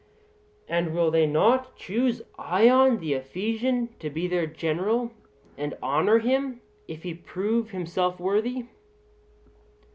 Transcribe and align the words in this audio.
And 0.67 0.95
will 0.95 1.11
they 1.11 1.27
not 1.27 1.75
choose 1.75 2.23
Ion 2.39 2.97
the 2.97 3.13
Ephesian 3.13 3.89
to 3.99 4.09
be 4.09 4.25
their 4.25 4.47
general, 4.47 5.11
and 5.59 5.77
honour 5.83 6.17
him, 6.17 6.59
if 6.87 7.03
he 7.03 7.13
prove 7.13 7.69
himself 7.69 8.19
worthy? 8.19 8.65